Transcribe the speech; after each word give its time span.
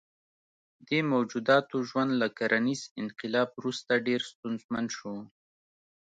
دې 0.87 0.99
موجوداتو 1.13 1.75
ژوند 1.89 2.11
له 2.21 2.27
کرنیز 2.37 2.81
انقلاب 3.01 3.49
وروسته 3.57 3.91
ډېر 4.07 4.21
ستونزمن 4.31 4.85
شو. 4.97 5.13